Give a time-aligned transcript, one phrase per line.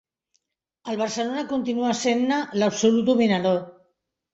[0.93, 3.67] El Barcelona continuà essent-ne l'absolut dominador.